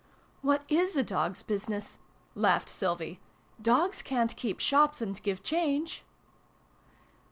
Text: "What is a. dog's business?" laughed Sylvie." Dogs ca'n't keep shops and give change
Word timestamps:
"What 0.51 0.63
is 0.67 0.97
a. 0.97 1.03
dog's 1.03 1.43
business?" 1.43 1.99
laughed 2.33 2.69
Sylvie." 2.69 3.19
Dogs 3.69 4.01
ca'n't 4.01 4.35
keep 4.35 4.59
shops 4.59 4.99
and 4.99 5.21
give 5.21 5.43
change 5.43 6.03